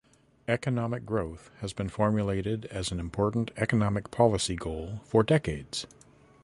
[0.47, 5.85] Economic growth has been formulated as an important economic policy goal for decades.